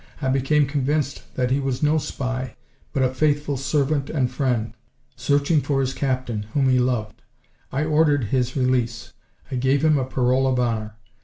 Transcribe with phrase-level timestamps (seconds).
[0.19, 2.55] I became convinced that he was no spy,
[2.91, 4.73] but a faithful servant and friend,
[5.15, 7.21] searching for his captain, whom he loved.
[7.71, 9.13] I ordered his release.
[9.51, 10.95] I gave him a parole of honor.